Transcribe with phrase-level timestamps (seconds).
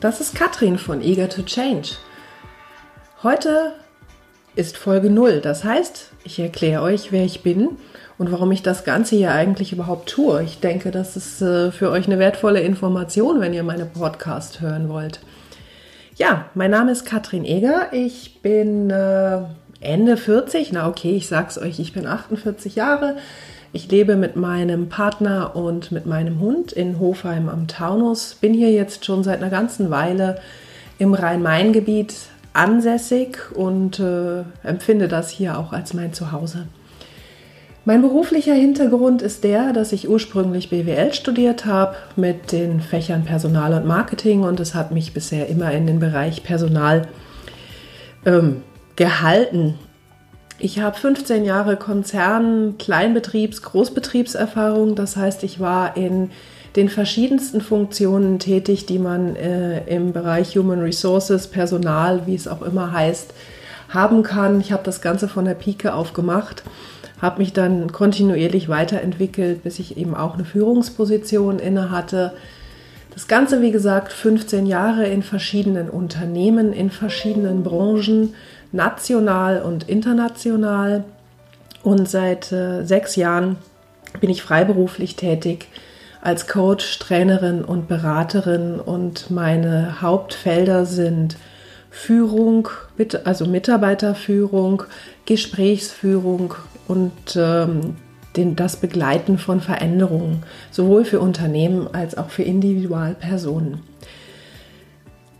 [0.00, 1.90] Das ist Katrin von Eager to Change.
[3.22, 3.74] Heute
[4.56, 5.40] ist Folge 0.
[5.40, 7.78] Das heißt, ich erkläre euch, wer ich bin
[8.18, 10.42] und warum ich das Ganze hier eigentlich überhaupt tue.
[10.42, 14.88] Ich denke, das ist äh, für euch eine wertvolle Information, wenn ihr meine Podcast hören
[14.88, 15.20] wollt.
[16.16, 17.92] Ja, mein Name ist Katrin Eger.
[17.92, 19.42] Ich bin äh,
[19.80, 20.72] Ende 40.
[20.72, 23.18] Na okay, ich sag's euch, ich bin 48 Jahre.
[23.72, 28.34] Ich lebe mit meinem Partner und mit meinem Hund in Hofheim am Taunus.
[28.40, 30.40] Bin hier jetzt schon seit einer ganzen Weile
[30.98, 32.14] im Rhein-Main-Gebiet
[32.54, 36.66] ansässig und äh, empfinde das hier auch als mein Zuhause.
[37.84, 43.74] Mein beruflicher Hintergrund ist der, dass ich ursprünglich BWL studiert habe mit den Fächern Personal
[43.74, 47.08] und Marketing und es hat mich bisher immer in den Bereich Personal
[48.26, 48.62] ähm,
[48.96, 49.78] gehalten.
[50.60, 54.96] Ich habe 15 Jahre Konzern, Kleinbetriebs-, Großbetriebserfahrung.
[54.96, 56.30] Das heißt, ich war in
[56.74, 62.62] den verschiedensten Funktionen tätig, die man äh, im Bereich Human Resources, Personal, wie es auch
[62.62, 63.32] immer heißt,
[63.88, 64.60] haben kann.
[64.60, 66.64] Ich habe das Ganze von der Pike auf gemacht,
[67.22, 72.32] habe mich dann kontinuierlich weiterentwickelt, bis ich eben auch eine Führungsposition inne hatte.
[73.14, 78.34] Das Ganze, wie gesagt, 15 Jahre in verschiedenen Unternehmen, in verschiedenen Branchen
[78.72, 81.04] national und international.
[81.82, 83.56] Und seit äh, sechs Jahren
[84.20, 85.68] bin ich freiberuflich tätig
[86.20, 88.80] als Coach, Trainerin und Beraterin.
[88.80, 91.36] Und meine Hauptfelder sind
[91.90, 92.68] Führung,
[93.24, 94.82] also Mitarbeiterführung,
[95.26, 96.54] Gesprächsführung
[96.86, 97.96] und ähm,
[98.36, 103.80] den, das Begleiten von Veränderungen, sowohl für Unternehmen als auch für Individualpersonen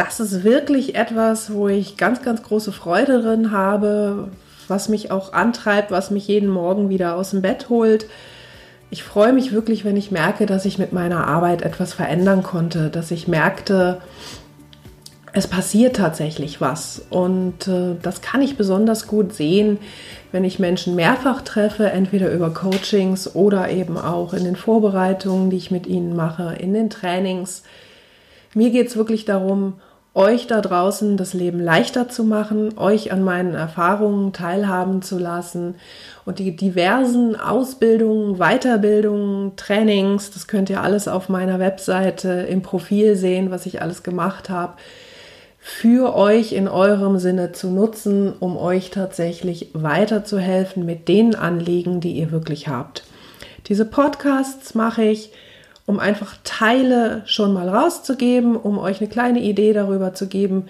[0.00, 4.28] das ist wirklich etwas, wo ich ganz, ganz große Freude drin habe,
[4.66, 8.06] was mich auch antreibt, was mich jeden Morgen wieder aus dem Bett holt.
[8.88, 12.88] Ich freue mich wirklich, wenn ich merke, dass ich mit meiner Arbeit etwas verändern konnte,
[12.88, 14.00] dass ich merkte,
[15.34, 17.02] es passiert tatsächlich was.
[17.10, 19.78] Und äh, das kann ich besonders gut sehen,
[20.32, 25.58] wenn ich Menschen mehrfach treffe, entweder über Coachings oder eben auch in den Vorbereitungen, die
[25.58, 27.64] ich mit ihnen mache, in den Trainings.
[28.54, 29.74] Mir geht es wirklich darum,
[30.14, 35.76] euch da draußen das Leben leichter zu machen, euch an meinen Erfahrungen teilhaben zu lassen
[36.24, 43.14] und die diversen Ausbildungen, Weiterbildungen, Trainings, das könnt ihr alles auf meiner Webseite im Profil
[43.14, 44.74] sehen, was ich alles gemacht habe,
[45.58, 52.12] für euch in eurem Sinne zu nutzen, um euch tatsächlich weiterzuhelfen mit den Anliegen, die
[52.12, 53.04] ihr wirklich habt.
[53.68, 55.32] Diese Podcasts mache ich
[55.90, 60.66] um einfach Teile schon mal rauszugeben, um euch eine kleine Idee darüber zu geben,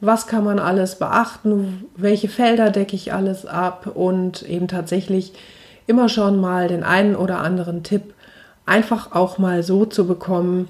[0.00, 5.34] was kann man alles beachten, welche Felder decke ich alles ab und eben tatsächlich
[5.86, 8.14] immer schon mal den einen oder anderen Tipp
[8.64, 10.68] einfach auch mal so zu bekommen,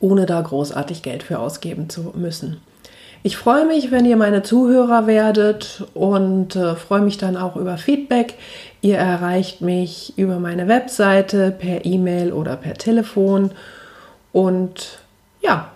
[0.00, 2.56] ohne da großartig Geld für ausgeben zu müssen.
[3.22, 7.76] Ich freue mich, wenn ihr meine Zuhörer werdet und äh, freue mich dann auch über
[7.76, 8.34] Feedback.
[8.80, 13.50] Ihr erreicht mich über meine Webseite, per E-Mail oder per Telefon.
[14.32, 15.00] Und
[15.42, 15.70] ja,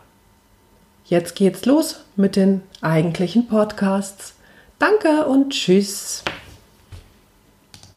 [1.05, 4.35] jetzt geht's los mit den eigentlichen Podcasts.
[4.79, 6.25] Danke und tschüss.